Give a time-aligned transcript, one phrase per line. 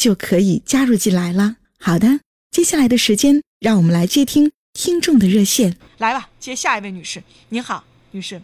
[0.00, 1.56] 就可以加入进来了。
[1.78, 5.76] 好的，接下来的时间，让我们来接听听众的热线。
[5.98, 7.22] 来吧，接下一位女士。
[7.50, 8.40] 你好，女士。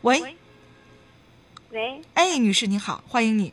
[0.00, 0.36] 喂。
[1.70, 2.02] 喂。
[2.14, 3.52] 哎，女士你好，欢迎你。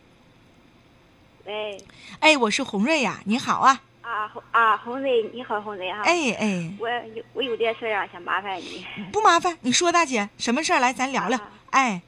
[1.45, 1.77] 喂。
[2.21, 3.83] 哎，我是洪瑞呀，你好啊。
[4.01, 6.01] 啊啊，红瑞，你好，红瑞哈。
[6.01, 8.83] 哎哎，我有我有点事儿啊，想麻烦你。
[9.13, 11.39] 不麻烦，你说大姐，什么事儿来，咱聊聊。
[11.69, 12.01] 哎，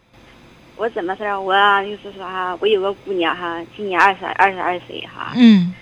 [0.76, 1.40] 我怎么事儿？
[1.40, 5.34] 我就是说哈，我有个姑娘哈，今年二十二十二岁哈。
[5.36, 5.74] 嗯。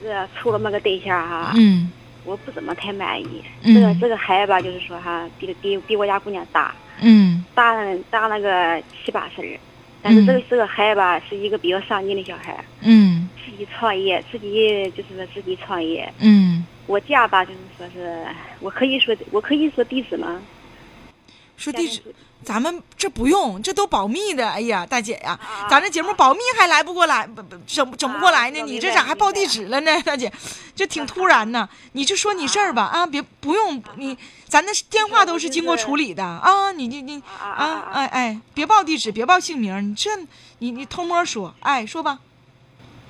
[0.00, 1.52] 就是处了么个对象哈。
[1.56, 1.90] 嗯。
[2.24, 3.42] 我不怎么太满意。
[3.62, 3.74] 嗯。
[3.74, 6.74] 这个这个孩子吧，就是说哈，比比比我家姑娘大。
[7.00, 7.44] 嗯。
[7.54, 7.74] 大
[8.10, 9.58] 大那个七八岁，
[10.02, 12.64] 但是这个这个孩子吧，是一个比较上进的小孩。
[12.80, 13.28] 嗯。
[13.44, 16.12] 自己创业，自己就是说自己创业。
[16.20, 18.24] 嗯，我家吧，就是说是
[18.60, 20.40] 我可以说，我可以说地址吗？
[21.58, 22.00] 说地址，
[22.44, 24.48] 咱们这不用，这都保密的。
[24.48, 28.60] 哎呀，大姐呀，咱这节目保密还来不过来，不不整整不过来呢。
[28.64, 30.32] 你这咋还报地址了呢，大姐？
[30.74, 31.68] 这挺突然呢。
[31.92, 36.70] 你就说你事儿吧，啊，别不用你，咱那电话都是经过处理的啊。
[36.72, 40.10] 你你你啊哎哎，别报地址，别报姓名，你这
[40.60, 42.20] 你你偷摸说，哎，说吧。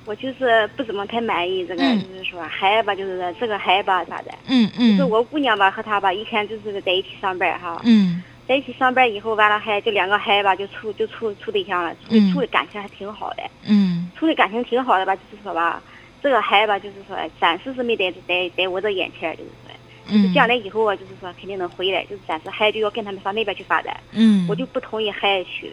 [0.06, 15.82] 我就是不怎么太满意这个，就是说孩子吧，就是说这个孩子吧啥的，嗯嗯，就是我姑娘吧和他吧以前就是在一起上班哈，嗯，在一起上班以后完了还就两个孩子吧就处就处处对象了，处处的感情还挺好的，嗯，处的感情挺好的吧，就是说吧，
[16.22, 25.72] 这个孩子吧就是说暂时是没在在在我这眼前，就是说，就是将来以后啊就是说肯定能回来，就是暂时孩子就要跟他们上那边去发展，嗯，我就不同意孩子去。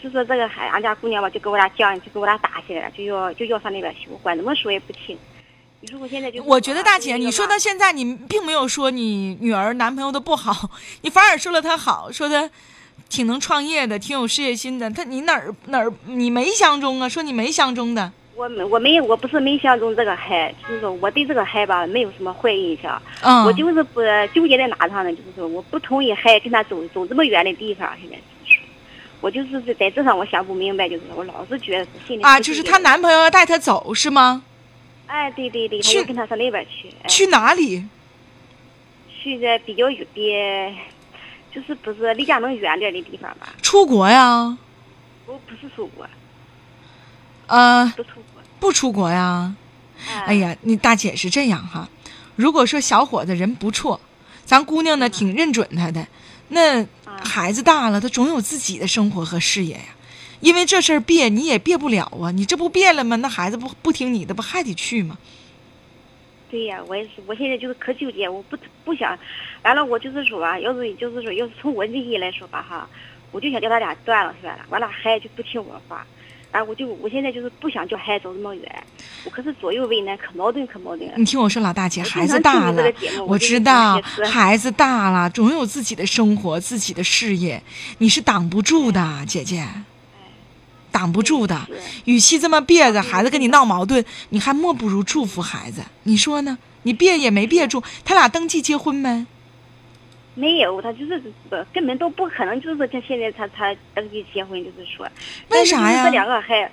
[0.00, 4.06] 就说这个孩，俺家姑娘吧，就跟我俩犟，就跟我俩打起来了，就要就要上那边去。
[4.10, 5.18] 我管怎么说也不听。
[5.84, 6.42] 你说我现在就……
[6.44, 10.70] 我觉得大姐，你说到现在，你并没有说你女儿男朋友的不好，
[11.02, 12.48] 你反而说了他好，说他
[13.10, 14.90] 挺能创业的，挺有事业心的。
[14.90, 17.08] 他你哪儿哪儿你没相中啊？
[17.08, 18.10] 说你没相中的。
[18.34, 23.00] 我没我没我不是没相中这个孩，就是说我对这个孩吧没有什么坏印象。
[23.20, 23.44] 嗯。
[23.44, 24.00] 我就是不
[24.34, 25.12] 纠结在哪上呢？
[25.12, 28.16] 就是说我不同意孩跟他走走这么远的地方，现在。
[29.20, 34.42] 我就是在在这上，我想不明白，就是我老是觉得心里啊，就是她男朋友要带她走是吗？
[35.06, 36.92] 哎，对对对，去跟他上那边去。
[37.08, 37.84] 去哪里？
[39.08, 40.76] 去的比较远，的
[41.52, 43.54] 就是不是离家能远点的地方吧？
[43.62, 44.56] 出国呀？
[45.26, 46.06] 不，不是出国。
[47.46, 48.42] 呃，不出国。
[48.60, 49.54] 不出国呀？
[50.26, 51.88] 哎呀，你大姐是这样哈，
[52.36, 54.00] 如果说小伙子人不错，
[54.44, 56.06] 咱姑娘呢挺认准他的，
[56.48, 56.86] 那。
[57.22, 59.93] 孩子大了，他总有自己的生活和事业呀。
[60.44, 63.16] 因为这事儿别你也别不了啊，你这不别了吗？
[63.16, 65.16] 那孩子不不听你的，不还得去吗？
[66.50, 69.18] 对呀，我也是，我现在就是可纠结，我不不想，
[69.62, 72.86] 完了我就是说吧，要是就是说，要是从我的意来说吧哈，
[73.32, 76.06] 我就想叫他俩断了算了，完了孩子就不听我话。
[76.50, 78.84] 哎，我就我现在就是不想叫孩子走这么远，
[79.24, 81.10] 我可是左右为难，可矛盾可矛盾。
[81.16, 82.84] 你听我说，老大姐，孩子大了，
[83.26, 84.00] 我知道
[84.30, 87.60] 孩子大了，总有自己的生活、自己的事业，
[87.98, 89.66] 你是挡不住的，姐姐，
[90.94, 91.66] 挡不住的。
[92.04, 95.82] 与其这么憋着，孩子跟你闹矛盾，你还莫不如祝福孩子。
[96.04, 96.56] 你说呢？
[96.84, 99.26] 你憋也没憋住，他俩登记结婚没？
[100.34, 101.18] 没有，他就是
[101.48, 105.08] 不根本都不可能，就是他现在他他登记结婚，就是说，
[105.48, 106.04] 为啥呀？
[106.04, 106.70] 这两个孩，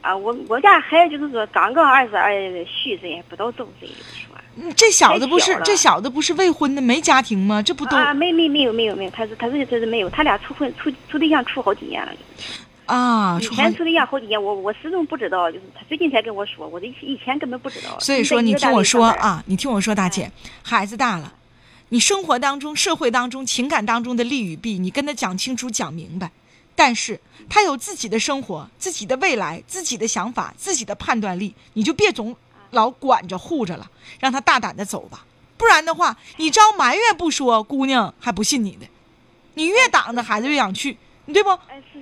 [0.00, 2.32] 啊，我我家孩子就是说刚刚二十二
[2.66, 4.36] 虚岁，不到周岁，就是说。
[4.74, 7.62] 这小子不是这小子不是未婚的，没家庭吗？
[7.62, 8.12] 这不都啊？
[8.12, 12.12] 没没没有没有没有，他是他是他是没有，他俩处婚处处对象处好几年了。
[12.88, 17.98] 啊，以前处对象好几年，我我始终不知道，就是他最近才跟我说，我这以前根本不知道。
[18.00, 20.32] 所以说，你听我说啊，你听我说，大姐，
[20.62, 21.34] 孩子大了。
[21.90, 26.30] 你生活当中、社会当中、情感当中的利与弊，你跟他讲清楚、讲明白。
[26.74, 27.20] 但是
[27.50, 32.34] 他有自己的生活、自己的未来、自己的想法、自己的判断力，你就别总
[32.70, 35.26] 老管着护着了，让他大胆的走吧。
[35.56, 38.86] 不然的话，你招埋怨不说，姑娘还不信你的。
[39.54, 40.96] 你越挡着，孩子越想去，
[41.26, 41.50] 你对不？
[41.50, 41.98] 哎，是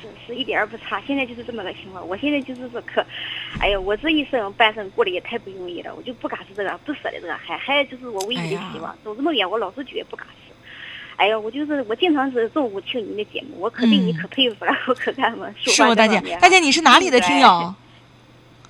[0.00, 1.02] 是是一点儿不差。
[1.06, 2.06] 现在就是这么个情况。
[2.06, 3.04] 我现在就是说可，
[3.60, 8.96] 哎呀，我这一生半生过得也太不容易了，我就不敢是这个，不舍得这个孩，孩子就是我唯一的希望。
[9.04, 10.54] 走这么远，我老是觉得不敢死。
[11.16, 15.52] 哎呀，我就是我经常是中午听您的节目，我可对你可佩服了，我可干嘛？
[15.56, 17.74] 是我大姐，大姐你是哪里的听友？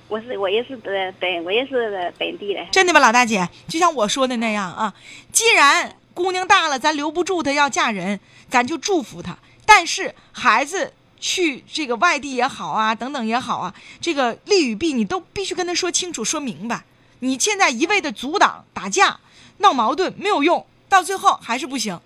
[0.07, 2.65] 我是我也是本本我也是本地的。
[2.71, 3.47] 真的吧，老大姐？
[3.67, 4.91] 就像我说的那样啊，
[5.31, 9.37] 既然姑娘大了，咱留不住她要嫁人，咱就祝福她。
[9.67, 16.83] 但是孩子去这个外地也好啊，等等也好啊，这个利与弊你都必须跟他说清楚、说明白。
[17.19, 19.19] 你现在一味的阻挡、打架、
[19.57, 21.99] 闹矛盾没有用，到最后还是不行。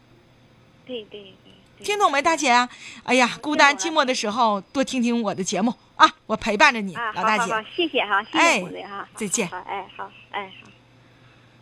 [0.85, 1.85] 对对对。
[1.85, 2.49] 听懂没，大姐？
[3.03, 7.53] 哎呀，孤单寂寞的时候多听听我的节目啊，我陪伴着你，老大姐。
[7.75, 9.47] 谢谢哈，谢谢红哈，再见。
[9.49, 10.69] 好，哎，好，哎，好。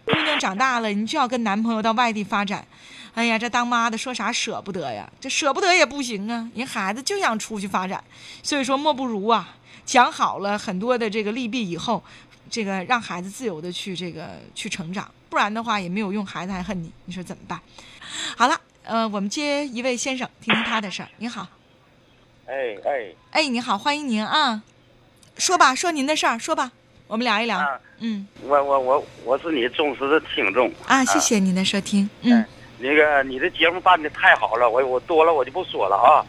[0.06, 2.66] 姑娘长大了，你就要跟男朋友到外地发展。
[3.14, 5.10] 哎呀，这当妈的说啥舍不得呀？
[5.20, 8.04] 这舍不得也不行啊，人孩子就想出去发展。
[8.42, 9.56] 所以说，莫不如啊，
[9.86, 12.04] 讲好了很多的这个利弊以后，
[12.50, 17.60] 这个让孩子自由的去这个去成长，不然的话也没有用，孩子还恨你，你说怎么办？
[18.38, 18.60] 好了。
[18.84, 21.10] 呃，我们接一位先生，听听他的事儿。
[21.18, 21.48] 您好，
[22.48, 24.64] 哎哎哎，你好，欢迎您啊，
[25.38, 26.72] 说吧，说您的事儿，说吧，
[27.06, 27.64] 我们聊一聊。
[28.00, 32.10] 嗯，我我我我是你忠实的听众啊，谢谢您的收听。
[32.22, 32.44] 嗯，
[32.82, 36.26] 那个你的节目办的太好了，我我多了我就不说了啊。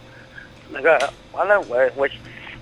[0.70, 2.08] 那个完了，我我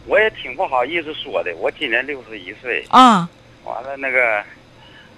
[0.06, 3.28] 我也挺不好意思说的，我今年六十一岁啊。
[3.64, 4.42] 完了，那个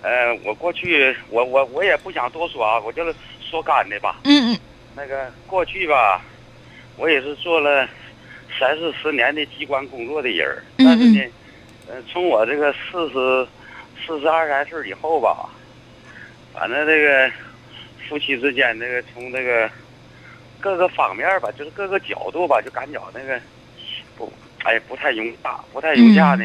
[0.03, 3.15] 呃，我过去我我我也不想多说啊，我就是。
[3.53, 4.59] 说干的吧，嗯嗯，
[4.97, 6.23] 那个过去吧，
[6.97, 7.87] 我也是做了
[8.59, 11.21] 三四十年的机关工作的人儿，但是呢，
[11.87, 13.47] 呃，从我这个四十
[14.07, 15.51] 四十二三岁以后吧，
[16.55, 17.31] 反正这个
[18.13, 19.71] 夫妻之间那个从那个
[20.61, 23.41] 各个方面吧，就是各个角度吧，就感觉那个
[24.19, 24.31] 不，
[24.65, 26.45] 哎，不太融洽，不太融洽呢。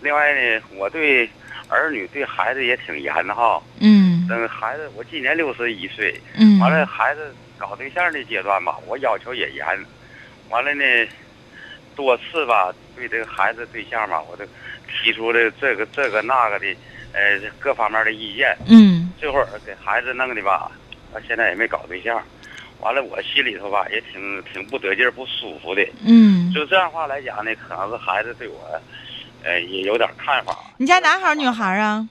[0.00, 1.28] 另外呢，我对
[1.68, 4.26] 儿女对孩子也挺严的哈，嗯。
[4.26, 9.66] 等孩子，我今年六十一岁，嗯，完了孩子搞对象的阶段吧，我要求也严，
[10.48, 10.82] 完了呢，
[11.94, 14.44] 多次吧，对这个孩子对象吧，我都
[14.88, 16.74] 提出了这个这个那个的，
[17.12, 20.72] 呃，各方面的意见，嗯，这会儿给孩子弄的吧，
[21.16, 22.22] 我现在也没搞对象，
[22.80, 28.80] 完了我心里头吧也挺挺不得劲儿、不舒服的，嗯，就这样话来讲呢，可能是孩子对我，
[29.42, 30.54] 呃，也有点看法。
[30.76, 32.06] 你家男孩女孩啊？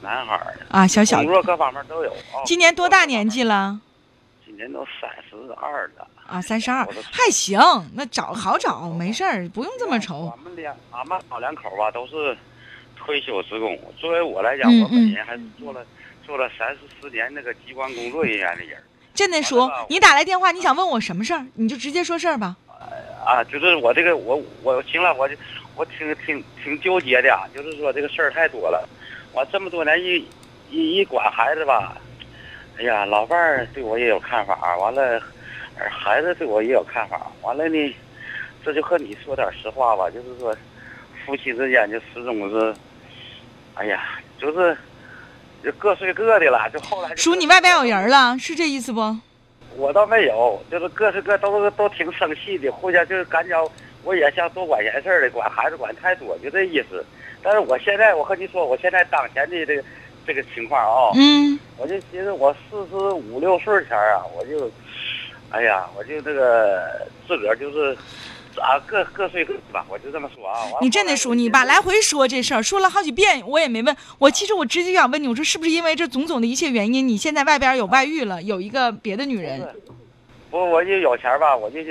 [0.00, 0.40] 男孩
[0.70, 2.40] 啊，小小工作各方面都有啊。
[2.46, 3.78] 今年多大年纪了？
[4.46, 6.08] 今年都三十二了。
[6.26, 7.60] 啊，三十二还行，
[7.94, 10.32] 那找好找，没事儿，不用这么愁。
[10.34, 12.34] 俺们两俺们老两口吧，都是
[12.96, 13.78] 退休职工。
[13.98, 15.84] 作为我来讲，我本人还是做了
[16.30, 18.78] 做了三四十年那个机关工作人员的人。
[19.12, 21.44] 真的叔，你打来电话，你想问我什么事儿？
[21.54, 22.56] 你就直接说事儿吧。
[23.26, 25.34] 啊，就是我这个我我行了，我就
[25.74, 28.88] 我挺挺挺纠结的，就是说这个事儿太多了。
[29.32, 30.24] 我这么多年一
[30.70, 31.96] 一一管孩子吧，
[32.78, 35.20] 哎呀，老伴儿对我也有看法，完了，
[35.90, 37.96] 孩子对我也有看法，完了呢，
[38.64, 40.56] 这就和你说点实话吧，就是说，
[41.26, 42.72] 夫妻之间就始终是，
[43.74, 44.76] 哎呀，就是
[45.62, 47.14] 就各睡各的了，就后来。
[47.16, 49.16] 叔，你外边有人了，是这意思不？
[49.76, 53.56] 我倒没有，就是各睡各，都都挺生气的，互相就是感觉
[54.02, 57.04] 我也像多管闲事的，管孩子管太多，就这意思。
[57.42, 59.84] 但是我现在，我和你说，我现在当前的这个
[60.26, 64.70] 这个情况啊，嗯，我就寻思，我四十五六岁前啊，我就，
[65.50, 67.96] 哎呀，我就这个自个儿就是，
[68.60, 70.58] 啊，各各睡各吧，我就这么说啊。
[70.80, 73.96] 你真的说，你吧，来回说这事儿，说了好几遍，我也没问。
[74.18, 79.68] 我其实我直接想问你，我说是不是因为这种种的一切原因，你现在外边有外遇了，有一个别的女人？
[80.50, 81.82] 不，我就有钱吧，我就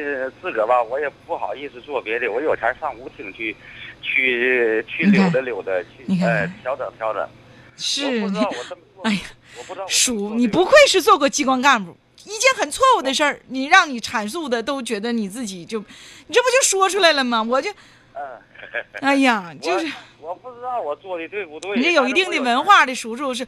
[0.41, 3.55] 自个儿吧，我也不好意思做别的，我有钱上舞厅去。
[4.01, 7.27] 去去溜达溜达，去哎调整调整。
[7.75, 8.05] 是，
[9.03, 9.19] 哎呀，
[9.57, 9.85] 我不知道。
[9.88, 11.95] 叔，你不愧是做过机关干部，
[12.29, 17.41] 一件很错误的事儿，你让你阐述的都觉得你自己就，你这不就说出来了吗？
[17.41, 17.69] 我就，
[18.13, 18.21] 嗯，
[19.01, 21.75] 哎呀， 就是我不知道我做的对不对。
[21.75, 23.45] 你这有一定的文化的叔叔是，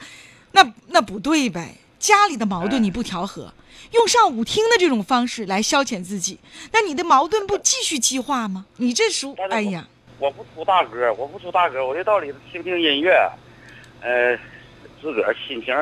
[0.53, 1.75] 那那不对呗？
[2.00, 3.53] 家里的矛盾你不调和，
[3.91, 6.39] 用上舞厅的这种方式来消遣自己，
[6.71, 8.65] 那你的矛盾不继续激化吗？
[8.77, 9.88] 你这叔，哎呀。
[10.17, 13.11] 我不出大歌，我不出大歌，我就到里头听听音乐，
[14.01, 14.38] 呃，
[15.01, 15.73] 自个儿心情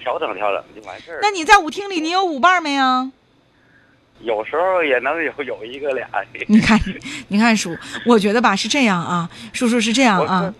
[0.00, 1.20] 调整调整就完事儿。
[1.22, 3.10] 那你在舞厅里，你有舞伴没有？
[4.22, 6.06] 有时候也能有有一个俩。
[6.48, 6.78] 你看，
[7.28, 10.52] 你看叔，我觉得吧是这样啊，叔叔是这样啊。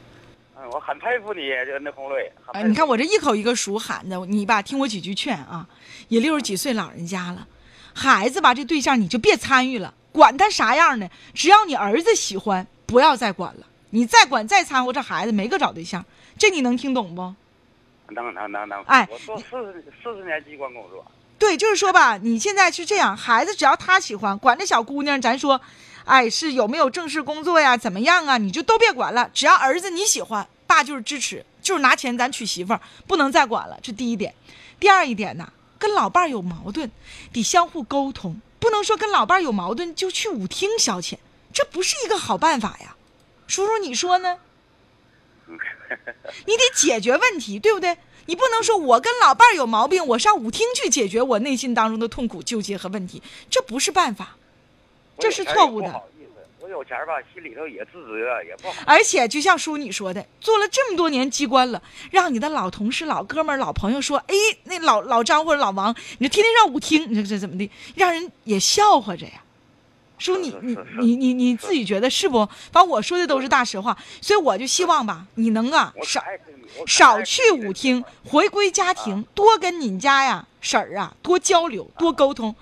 [0.57, 2.33] 嗯，我我很佩服你，这个那红瑞。
[2.53, 5.67] 哎，佩服你看我这一口一个叔喊的，你吧，听我几句劝啊，
[6.09, 7.47] 也六十几岁老人家了，
[7.93, 13.67] 孩子吧，这对象你就别参与了，管他啥样的，只要你儿子喜欢，不要再管了。
[13.91, 16.05] 你再管再掺和，这孩子没个找对象，
[16.39, 17.35] 这你能听懂不？
[18.11, 18.83] 能能能能。
[18.85, 21.05] 哎我做四十四十年机关工作，
[21.39, 25.61] 对，就是说吧，你现在是这样，孩子只要他喜欢，管这小姑娘，咱说，
[26.05, 34.35] 哎，是有没有正式工作呀，怎么样啊，你就都别管了，只要儿子你喜欢，爸就是支持，就是拿钱咱娶媳妇儿，不能再管了，这第一点。
[34.79, 36.91] 第二一点呢，跟老伴儿有矛盾，
[37.33, 41.17] 得相互沟通，不能说跟老伴儿有矛盾就去舞厅消遣，
[41.53, 42.97] 这不是一个好办法呀。
[43.47, 44.39] 叔叔，你说呢？
[46.47, 47.97] 你得解决问题，对不对？
[48.27, 53.21] 你不能说我跟老伴儿有毛病，我上舞厅去解决我内心当中的痛苦、纠结和问题，
[53.51, 54.37] 这不是办法。
[55.19, 56.31] 这是错误的不好意思，
[56.61, 58.75] 我有钱吧，心里头也自责，也不好。
[58.87, 69.43] 而且就像叔你说的，做了这么多年机关了，让你的老同事、老哥们儿、老朋友说，哎，那老老张或者老王，你就天天上舞厅，你说这怎么的，让人也笑话着呀。
[70.21, 72.47] 叔，你你你你你自己觉得是不？
[72.71, 76.23] 反正我说的都是大实话，所以我就希望吧，你能啊少
[76.87, 82.55] 少去舞厅，回归家庭，多跟你家呀婶儿啊多交流，多沟通，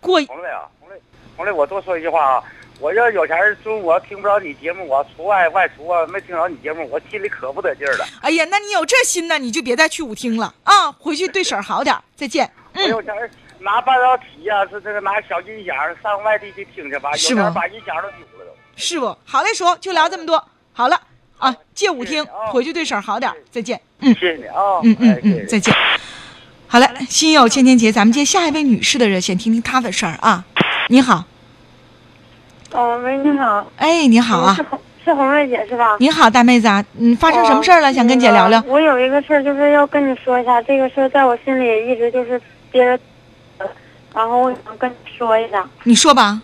[0.00, 1.00] 过红瑞啊，红瑞，
[1.36, 2.44] 红瑞，我多说一句话啊。
[2.80, 8.06] 我要有钱儿，就我听不着你节目，我出外外出啊，没听着你节目，我心里可不得劲儿了。
[8.20, 10.92] 哎呀，那你有这心呢，你就别再去舞厅了啊！
[10.92, 12.48] 回去对婶儿好点儿，再见。
[12.76, 13.28] 我有钱儿
[13.60, 18.52] 拿半导体呀、是这个拿小音响上外地去听去吧，有是吗钱把音响都丢了都。
[18.76, 19.16] 是不？
[19.24, 20.42] 好嘞，叔，就聊这么多。
[20.72, 21.00] 好了
[21.38, 23.80] 啊，借舞厅谢谢啊回去对婶儿好点儿，再见。
[24.00, 25.74] 嗯谢谢你啊，嗯嗯嗯，再见。
[26.68, 30.44] 好嘞，心有千千结，咱们接下一位女士的热线，听听她的事儿啊。
[30.88, 31.24] 你好，
[32.72, 35.96] 哦，喂，你好，哎，你好啊是，红是红瑞姐是吧？
[35.98, 37.88] 你好，大妹子啊，嗯，发生什么事儿了？
[37.88, 38.66] 哦想跟姐聊聊那。
[38.66, 43.02] 个我有一个事儿，就是要跟你说一下，这个事儿在我心里一直就是憋着，
[44.18, 45.64] 然后我想跟你说一下。
[45.84, 46.42] 你说吧。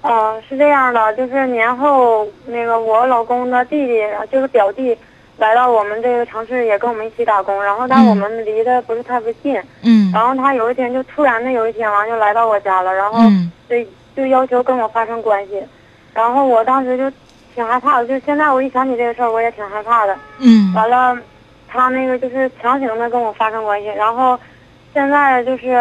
[0.00, 4.00] 嗯、是这样的，就是年后那个我老公的弟弟，
[4.32, 4.96] 就是表弟，
[5.36, 13.76] 来到我们这个城市也跟我们一起打工，然后但嗯我们离得不是特别近，嗯然后他有一天就突然的有一天完就来到我家了，然后嗯就
[14.16, 15.62] 就要求跟我发生关系，
[16.14, 17.10] 然后我当时就
[17.54, 20.16] 挺害怕的，就现在我一想起这个事儿，我也挺害怕的。
[20.38, 21.18] 嗯完了，
[21.68, 24.38] 他那个就是强行的跟我发生关系，然后
[24.94, 25.76] 现在就是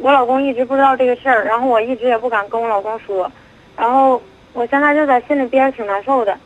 [0.00, 3.30] 我老公一直不知道这个事儿，然后我一直也不敢跟我老公说，
[3.76, 4.20] 然后
[4.52, 6.36] 我现在就在心里憋着挺难受的，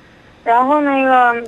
[0.44, 1.42] 然后那个，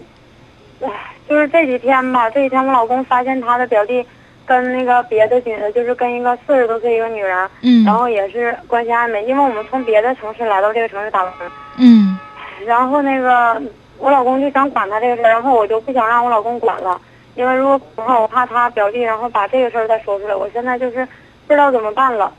[0.80, 0.90] 唉，
[1.28, 4.04] 就是这几天吧，这几天我老公发现他的表弟
[4.46, 11.32] 跟那个别的女的，就是跟一个四十多岁一个女人，嗯然后也是关系暧昧，因为我们从别的城市来到这个城市打工。
[11.76, 12.18] 嗯
[12.66, 13.60] 然后那个
[13.98, 16.98] 我老公就想管他这个事儿，然后我就不想让我老公管了，
[17.38, 21.06] 因为如果管的话，我怕他表弟然后把这个事儿再说出来，我现在就是
[21.46, 22.32] 不知道怎么办了。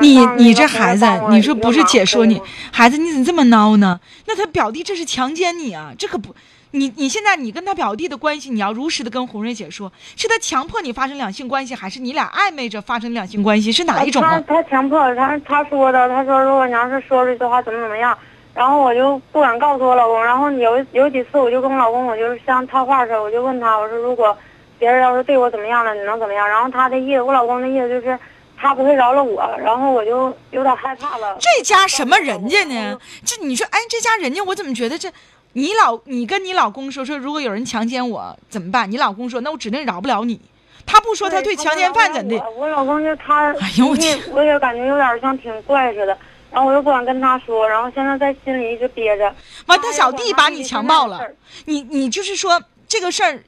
[0.00, 2.40] 你你这孩子你说不是姐说你
[2.72, 4.00] 孩子，你怎么这么孬呢？
[4.26, 5.92] 那他表弟这是强奸你啊！
[5.98, 6.34] 这可不，
[6.70, 13.70] 你你现在你跟他表弟的关系，你要如实的跟红瑞姐说，是他强迫你发生两性关系，还是你俩暧昧着发生两性关系？
[13.70, 14.42] 是哪一种啊？
[14.48, 18.16] 他他强迫他他说的，他说如果你要是说出去的话，怎么怎么样。
[18.54, 24.36] 然后我就不敢告诉我老公，然后有有几次我就跟我老公，我就是像套话似的，我就问他，我说如果
[24.78, 26.48] 别人要是对我怎么样了，你能怎么样？
[26.48, 28.18] 然后他的意思，我老公的意思就是
[28.58, 31.36] 他不会饶了我，然后我就有点害怕了。
[31.38, 32.98] 这家什么人家呢？
[33.24, 35.10] 这你说，哎，这家人家我怎么觉得这？
[35.54, 38.90] 你老你跟你老公说说，如果有人强奸我怎么办？
[38.90, 40.40] 你老公说，那我指定饶不了你。
[40.86, 42.36] 他不说他对强奸犯怎的？
[42.36, 46.16] 我我老公就他， 哎呦我脾气天我也感觉有点像挺怪似的，
[46.50, 49.24] 然后我又不敢跟他说，然后现在在心里一直憋着。
[49.66, 51.20] 完，他小弟把你强暴了，
[51.66, 53.42] 你你就是说这个事儿，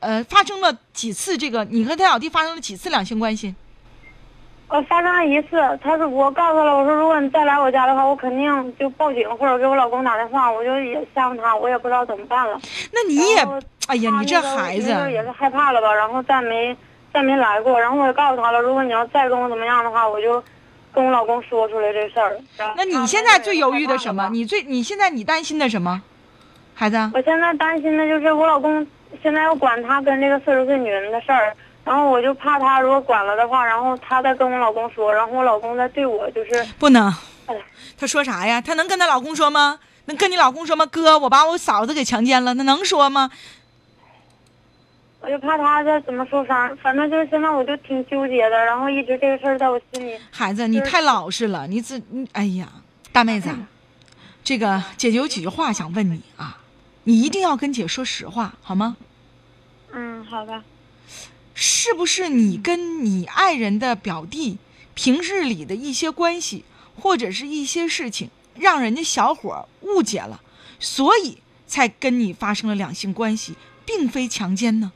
[0.00, 1.36] 呃，发生了几次？
[1.38, 3.54] 这个你和他小弟发生了几次两性关系？
[4.68, 12.58] 呃，发生了一次，他说我告诉他了，我说如果你再来我家的话，我肯定就报警或者给我老公打电话，我就也吓唬他，我也不知道怎么办了。
[12.90, 13.46] 那你也，
[13.88, 16.74] 哎呀，你这孩子也是害怕了吧，然后再没
[17.12, 20.42] 再没来过，然后我也告诉他了，如果你要再跟我怎么样的话，我就
[20.94, 22.38] 跟我老公说出来这事儿。
[22.76, 23.98] 那你现在最犹豫的？
[23.98, 26.02] 什么你最你现在你担心的什么？
[26.74, 28.84] 孩子，我现在担心的就是我老公
[29.22, 37.08] 现在要管他跟这个四十岁女人的事儿，然后我就怕他如果管了的话，然后他再跟我老公说，然后我老公再对我就是，不能
[37.46, 37.54] 哎。
[37.98, 38.60] 他说啥呀？
[38.60, 39.78] 他能跟他老公说吗？
[40.06, 40.84] 能跟你老公说吗？
[40.86, 43.30] 哥，我把我嫂子给强奸了，那能说吗？
[45.22, 50.18] 我就怕他再怎么受伤，反正就是现在我就挺纠结的，然后一直这个事儿在我心里。
[50.32, 52.68] 孩子，你太老实了，你自你哎呀，
[53.12, 53.68] 大妹子啊，
[54.42, 56.58] 这个姐姐有几句话想问你啊。
[57.04, 58.96] 你一定要跟姐说实话，好吗？
[59.92, 60.62] 嗯，好的。
[61.54, 64.58] 是不是你跟你爱人的表弟
[64.94, 66.64] 平日里的一些关系，
[66.96, 70.40] 或者是一些事情，让人家小伙误解了，
[70.80, 74.92] 所以才跟你发生了两性关系，并非强奸呢？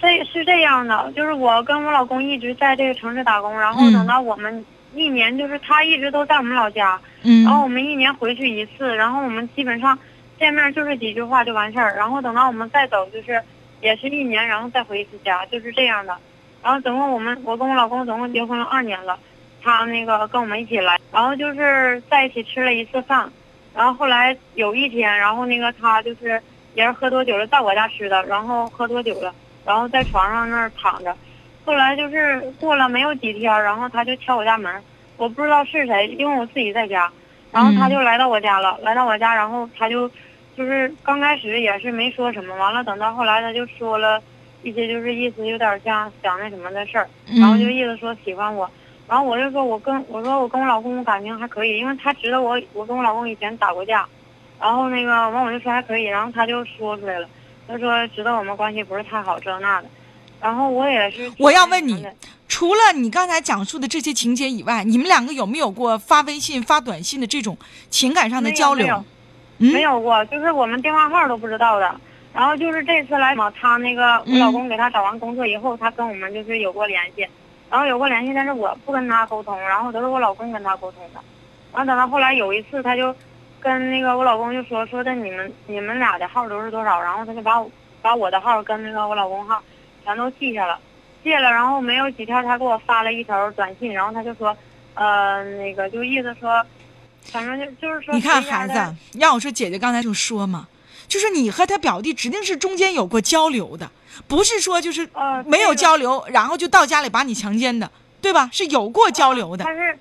[0.00, 4.64] 这是这样的，就是我跟我老公一直在这个城市打工，然后等到我们
[4.94, 9.98] 一年，就是他一直都在我们老家，嗯然后我们一年回去一次，然后我们基本上
[10.38, 13.42] 见面就是几句话就完事儿，然后等到我们再走就是
[13.80, 16.16] 也是一年，然后再回一次家，就是这样的。
[16.62, 19.18] 然后总共我们我跟我老公总共结婚了二年了，
[19.62, 23.30] 他那个跟我们一起来，然后就是在一起吃了一次饭，
[23.74, 26.40] 然后后来有一天，然后那个他就是
[26.74, 29.32] 也是喝多酒了，在我家吃的，然后喝多酒了，
[29.68, 31.14] 然后在床上那儿躺着，
[31.66, 34.82] 后来就是过了没有几天，然后他就敲我家门，
[35.18, 37.12] 我不知道是谁，因为我自己在家，
[37.52, 40.10] 然后他就来到我家了，来到我家，然后他就
[40.56, 44.18] 就是刚开始也是没说什么，完了等到后来他就说了
[44.62, 47.06] 一些就是意思有点像想那什么的事儿，
[47.40, 48.70] 然后就意思说喜欢我，
[49.06, 54.08] 然后我就说我跟我说我跟我老公感情还可以，因为他知道我我跟我老公以前打过架，
[54.58, 57.28] 然后那个完我就说还可以，然后他就说出来了，
[57.68, 59.88] 他说知道我们关系不是太好这那的，
[60.40, 62.04] 然后我也是我要问你
[62.48, 67.56] 除了你刚才讲述的这些情节以外，你们两个有没有过发微信、发短信的这种
[67.90, 68.86] 情感上的交流？
[68.86, 69.04] 没有
[69.58, 71.94] 嗯没有过，就是我们电话号都不知道的。
[72.32, 77.26] 然后就是这次来嘛，他那个我老公给他找完工作以后，他跟我们就是有过联系，
[77.68, 81.20] 然后有过联系，但是我不跟他沟通，然后都是我老公跟他沟通的。
[81.72, 83.12] 然后等到后来有一次，他就
[83.60, 89.62] 跟那个我老公就说说的你们你们俩的号都是多少，然后他就把我把我的号跟那个我老公号
[90.04, 90.78] 全都记下了，
[91.22, 94.56] 记了，然后没有几天他给我发了一条短信，然后他就说，
[94.94, 96.64] 呃，那个就意思说，
[97.24, 100.68] 反正就就是说你看孩子，让我说姐姐刚才就说嘛，
[101.08, 103.90] 就是你和他表弟指定是中间有过交流的，
[104.26, 107.90] 不是说就是呃没有交流，然后就到家里把你强奸的，
[108.22, 108.48] 对吧？
[108.52, 109.64] 是有过交流的。
[109.64, 109.98] 他是，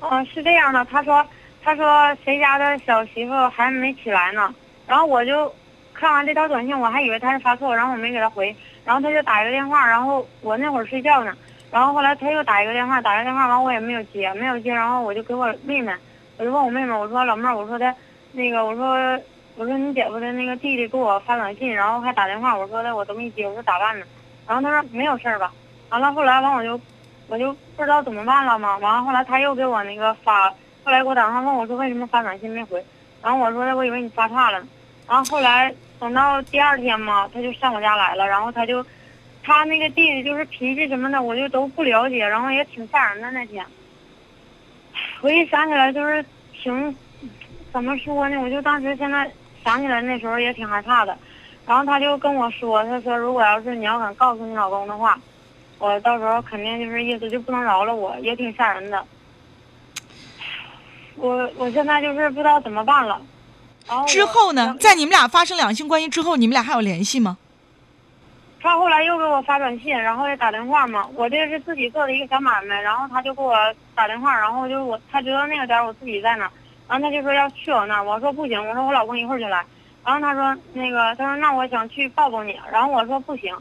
[0.00, 1.24] 嗯、是这样的，他说，
[1.66, 4.54] 他说谁家的小媳妇还没起来呢，
[4.86, 5.52] 然后我就
[5.92, 11.34] 看完这条短信，我还以为他是发错，然后我没给他回，然后他就打一个电话，然后我那会儿睡觉呢，
[11.72, 15.92] 然后后来他又打一个电话，打一个电话完我也没有接，没有接，然后我就给我妹妹，
[16.38, 17.92] 我就问我妹妹，我说老妹儿，我说的，
[18.30, 19.20] 那个我说
[19.56, 24.06] 我说你姐夫的那个弟弟给我发短信，然后还打电话，我说的我都没接，我说咋办呢？
[24.46, 25.52] 然后他说没有事儿吧，
[25.90, 26.80] 完了后来完我就
[27.26, 30.54] 我就不知道怎么办了嘛，完了后来他又给我那个发，
[30.86, 32.80] 后来给我打电话问我说为什么发短信没回，
[33.20, 34.64] 然后我说我以为你发差了，
[35.08, 38.86] 然后后来等到第二天嘛，他就上我家来了，然后他就
[39.42, 43.66] 他那个弟弟就是脾气什么的我就都不了解，然后也挺吓人的那天，
[45.22, 46.96] 我一想起来就是挺
[47.72, 49.28] 怎么说呢，我就当时现在
[49.64, 51.18] 想起来那时候也挺害怕的，
[51.66, 55.18] 然后他就跟我说，他说如果要是你要敢告诉你老公的话。
[55.78, 59.04] 我到时候肯定就是意思就不能饶了我，也挺吓人的。
[61.16, 63.20] 我我现在就是不知道怎么办了。
[63.88, 67.38] 然后之后呢，在你们俩发生两性关系之后，你们俩还有联系吗？
[68.60, 71.06] 他后来又给我发短信，然后也打电话嘛。
[71.14, 73.54] 我这是自己做的一个小买卖，然后他就给我
[73.94, 76.50] 打电话，然后就我他知道那个点儿我自己在哪儿，
[76.88, 79.64] 然后他就说要去我那儿，我说不行，我说我老公一会儿就来。
[80.04, 83.54] 然后他说那个他说那我想去抱抱你，然后我说不行，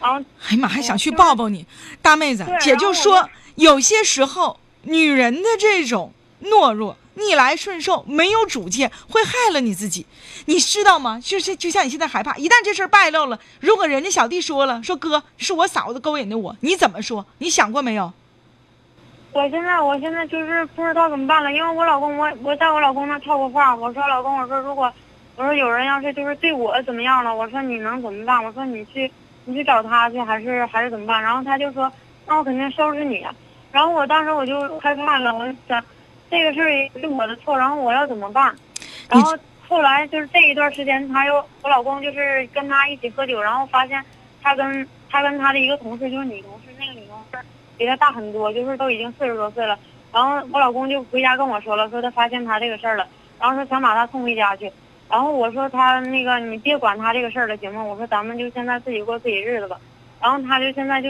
[0.00, 1.66] 然后哎呀妈，还想去抱抱你，
[2.00, 10.06] 大妹子，姐就说就，有些时候女人的这种懦弱、逆来顺受、没有主见，会害了你自己，
[10.46, 11.20] 你知道吗？
[11.22, 17.24] 就是就像你现在害怕，一旦这事儿败露了，如果人家小弟说了，说哥是我嫂子勾引的我，你怎么说？
[17.38, 18.12] 你想过没有？
[19.32, 24.92] 我现在我现在就是不知道怎么办了，因为我老公我我在我老公那套过话，我说老公我说如果
[25.36, 28.44] 我说有人要是就是对我怎么样了，我说你能怎么办？
[28.44, 29.10] 我说你去
[29.44, 31.20] 你去找他去还是还是怎么办？
[31.20, 31.90] 然后他就说
[32.26, 33.26] 那我肯定收拾你，
[33.72, 35.84] 然后我当时我就害怕了，我就想
[36.34, 38.52] 这个事儿也是我的错，然后我要怎么办？
[39.08, 39.36] 然后
[39.68, 44.04] 后来就是这一段时间，他又我老公就是跟他一起喝酒，然后发现
[44.42, 47.38] 他跟他跟他的一个同事就是女同事，那个女同事
[47.78, 49.78] 比他大很多，就是都已经四十多岁了。
[50.12, 53.06] 然后我老公就回家跟我说了，说他发现他这个事儿了，
[53.38, 54.70] 然后说想把他送回家去。
[55.08, 57.82] 然后我说他那个你别管他这个事儿了，行吗？
[57.82, 59.78] 我说咱们就现在自己过自己日子吧。
[60.20, 61.08] 然后他就现在就，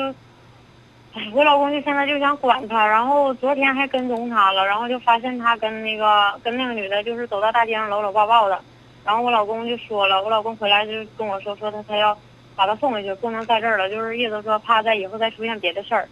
[1.32, 8.60] 我老公就现在就想管他，然后昨天还跟踪他了，然后就发现他跟那个跟那个女的，就是走到大街上搂搂抱抱的。
[9.04, 12.16] 然后我老公就说了，我老公回来就跟我说，说他他要
[12.56, 16.08] 把他送回去，不能在这儿了，就是意思说怕在以后再出现别的事儿。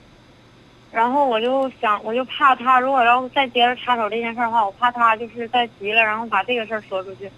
[0.92, 7.30] 然后我就想，我就怕他如果要再接着插手这件事儿的话，我怕他就是再急了，然后把这个事儿说出去。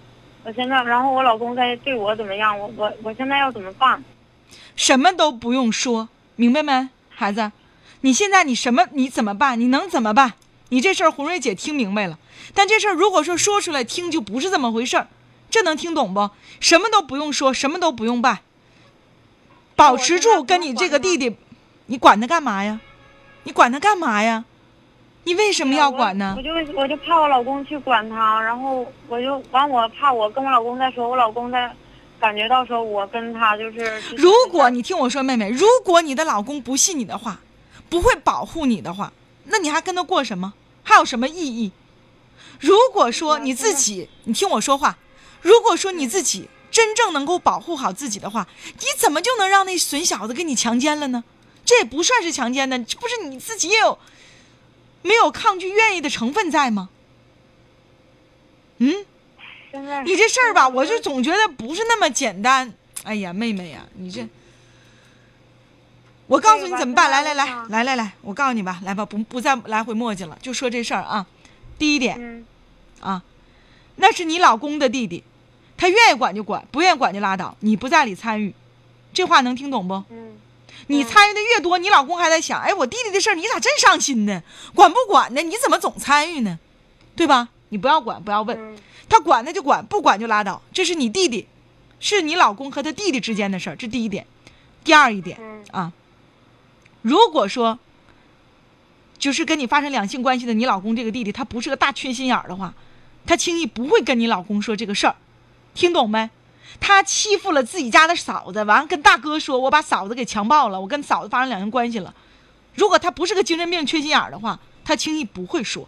[0.43, 2.59] 我现在，然后我老公在对我怎么样？
[2.59, 4.03] 我我我现在要怎么办？
[4.75, 7.51] 什么都不用说，明白没，孩子？
[8.01, 9.59] 你现在你什么你怎么办？
[9.59, 10.33] 你能怎么办？
[10.69, 12.17] 你这事儿红瑞姐听明白了，
[12.53, 15.07] 但这事儿如果说说出来听就不是这么回事儿，
[15.49, 16.29] 这能听懂不？
[16.59, 18.39] 什么都不用说，什么都不用办，
[19.75, 21.37] 保持住跟你这个弟弟，
[21.85, 22.79] 你管他干嘛呀？
[23.43, 24.43] 你管他干嘛呀？
[25.23, 26.41] 你为什么要管呢我？
[26.41, 31.71] 就我就怕我老公去管他，然后我就完我怕我跟我老公再说，我老公再
[32.19, 34.01] 感觉到说我跟他就是。
[34.17, 37.39] 如果你听我说，妹妹，如果你的老公不信你的话，
[37.89, 39.11] 不会保护你的话，
[39.45, 40.53] 那你还跟他过什么？
[40.83, 41.71] 还有什么意义？
[42.59, 44.97] 如果说你自己，你听我说话，
[45.41, 48.47] 如果说你自己真正能够保护好自己的话，
[48.79, 51.23] 你怎么就能让那损小子给你强奸了呢？
[51.65, 53.97] 这也不算是强奸呢，这不是你自己也有
[55.01, 56.89] 没有抗拒、愿意的成分在吗？
[58.77, 59.05] 嗯，
[60.03, 62.73] 你这事儿吧，我就总觉得不是那么简单。
[63.03, 64.27] 哎呀，妹妹呀，你这，
[66.27, 67.11] 我告诉你怎么办？
[67.11, 71.25] 来来来来来来，我告诉你吧，来吧，不不再来回磨叽了，就说这事儿啊。
[71.77, 72.45] 第一点嗯
[73.01, 73.21] 啊，
[73.97, 75.23] 那是你老公的弟弟，
[75.77, 78.53] 他愿意管就管，不愿意管就拉倒，你不在里参与，
[79.13, 80.03] 这话能听懂不？
[80.09, 80.37] 嗯
[80.87, 84.43] 你参与的越多，你老公还在想，哎，我弟弟的事儿你咋真上心呢？
[84.75, 85.41] 管不管呢？
[85.41, 86.59] 你怎么总参与呢？
[87.15, 87.49] 对吧？
[87.69, 90.61] 你不要管，不要问，嗯他管那就管，不管就拉倒。
[90.73, 91.47] 这是你弟弟，
[91.99, 94.25] 是你老公和他弟弟之间的事儿，这第一点。
[94.83, 95.91] 第二一点嗯啊，
[97.01, 97.79] 如果说
[99.17, 102.73] 就是跟你发生两性关系的你老公这个弟弟，他不是个大缺心眼儿的话，
[103.25, 105.15] 他轻易不会跟你老公说这个事儿，
[105.73, 106.29] 听懂没？
[106.79, 112.13] 他欺负了自己家的嫂子，完跟大哥说：“我把嫂子给强暴了，我跟嫂子发生两性关系了。”
[112.75, 115.87] 如果他不是个精神病、缺心眼儿的话，他轻易不会说。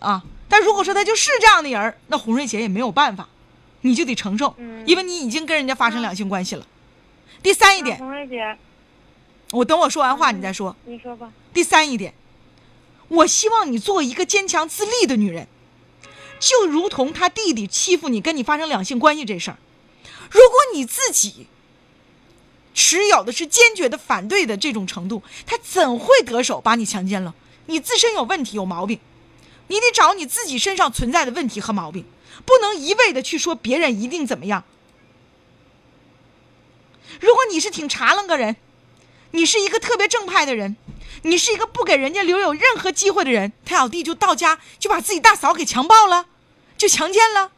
[0.00, 3.28] 啊，但如果说他就是这样的人儿，那洪瑞杰也没有办法，
[3.80, 6.66] 你就得承受，嗯因为你已经跟人家发生两性关系了。
[7.42, 8.56] 第三一点，洪瑞杰，
[9.52, 10.76] 我等我说完话你再说。
[10.84, 11.32] 你说吧。
[11.52, 12.14] 第三一点，
[13.08, 15.46] 我希望你做一个坚强自立的女人，
[16.38, 19.58] 就如同他弟弟欺负你、跟你发生两性关系这事儿，
[20.30, 21.46] 如果你自己
[22.74, 27.34] 持有的是坚决的反对的这种程度，他怎会得手把你强奸了？
[27.66, 29.00] 你自身有问题、有毛病，
[29.68, 32.04] 你得找你自己身上存在的问题和毛病，
[32.44, 34.64] 不能一味的去说别人一定怎么样。
[37.20, 38.56] 如果你是挺查楞个人，
[39.32, 40.76] 你是一个特别正派的人，
[41.22, 46.26] 你是一个不给人家留有任何机会的人，他小弟就到家就把自己大嫂给强暴了，
[46.76, 47.52] 就强奸了。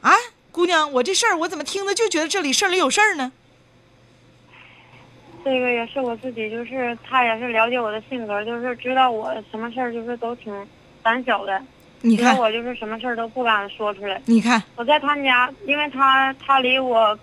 [0.00, 0.16] 啊，
[0.50, 3.32] 姑娘，我这事儿我怎么听着就觉得这里事儿里有事儿呢？
[5.44, 10.54] 这个也是我自己，就是他也是了解我的性格，就是知道我什么事儿就是都挺
[11.02, 11.60] 胆小的，
[12.00, 14.20] 你看，我就是什么事儿都不敢说出来。
[14.26, 17.18] 你看，我在他家，因为他他离我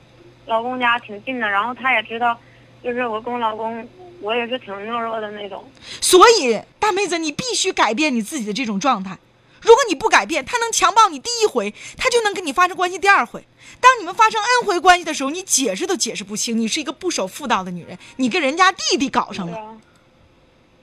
[0.46, 2.38] 老公家挺近的，然后他也知道，
[2.84, 3.88] 就是我跟我老公，
[4.22, 5.64] 我也是挺懦弱的那种。
[6.02, 9.18] 所以大妹子，你必须改变你自己的这种状态。
[9.62, 13.46] 如果你不改变，他能强暴你第一回，他就能跟你发生关系第二回。
[13.80, 19.78] 当你们发生 n 回关系的时候，你解释都解释不清，你是一个不守妇道的女人，你跟人家弟弟搞上了。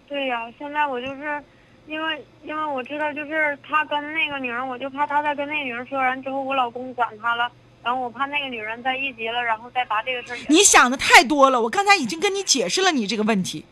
[0.08, 1.42] 对呀、现在我就是，
[1.86, 7.50] 因为因为我知道，就是他跟那个女人，我就怕他再跟那个女人说完之后，我老公管他了，
[7.82, 10.38] 然后我怕那个女人再一急了，然后再把这个事儿。
[10.48, 13.64] 你想的太多了，我刚才已经跟你解释了你这个问题。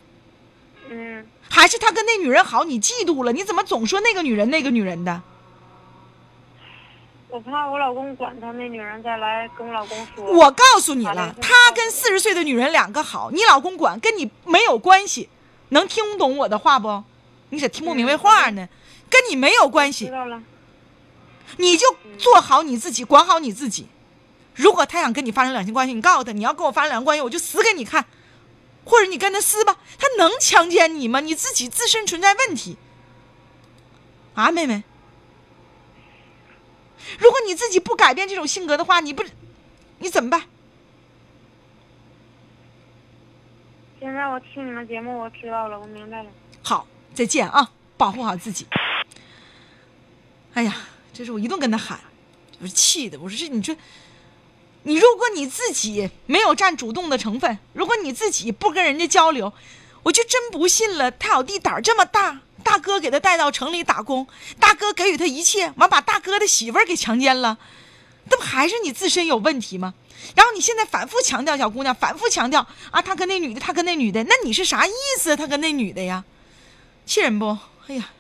[0.95, 3.33] 嗯，还是他跟那女人好，你嫉妒了？
[3.33, 5.21] 你怎么总说那个女人那个女人的？
[7.29, 10.25] 我怕我老公管他那女人再来跟我老公说。
[10.25, 15.29] 我告诉你了，他跟四十岁的女人两个好，你老公管，跟你没有关系。
[15.71, 17.03] 能听懂我的话不？
[17.49, 18.69] 你咋听不明白话呢？
[19.11, 20.41] 跟你没有关系知，道了。
[21.57, 21.87] 你就
[22.19, 23.89] 做好你自己，管好你自己。
[24.55, 28.05] 如果他想跟你发生两性关系，你告诉他，你要跟我发生两性关系，我就死给你看。
[28.85, 31.21] 或者你跟他撕吧，他能强奸你吗？
[31.21, 32.77] 你自己自身存在问题。
[34.35, 34.83] 啊，妹妹，
[37.19, 39.25] 如果你自己不改变这种性格的话，你不，
[39.99, 40.43] 你怎么办？
[44.01, 46.31] 现在我听你们节目，我知道了，我明白了。
[46.63, 48.67] 好，再见啊，保护好自己。
[50.53, 50.77] 哎呀，
[51.13, 52.01] 这是我一顿跟他喊，
[52.61, 53.19] 我是气的。
[53.19, 53.75] 我说这你说，
[54.85, 59.53] 你如果你自己没有占主动的成分，如果你自己不跟人家交流，
[60.03, 61.11] 我就真不信了。
[61.11, 64.27] 他小弟胆儿这么大，大哥给他带到城里打工，
[64.61, 67.59] 大哥给予他一切，完把大哥的媳妇儿给强奸了，
[68.31, 69.95] 那不还是你自身有问题吗？
[70.35, 75.35] 然后你现在反复强调，小姑娘反复强调啊，他跟那女的，他跟那女的，那你是啥意思？
[75.35, 76.25] 他跟那女的呀，
[77.07, 77.57] 气人不？
[77.87, 78.11] 哎呀，